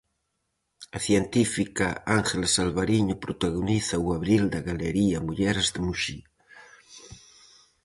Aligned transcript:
A 0.97 0.99
científica 1.07 1.87
Ángeles 2.19 2.53
Alvariño 2.65 3.15
protagoniza 3.25 3.95
o 4.05 4.07
abril 4.17 4.43
da 4.53 4.61
Galería 4.69 5.23
Mulleres 5.27 5.67
de 5.73 5.79
Muxía. 5.85 6.27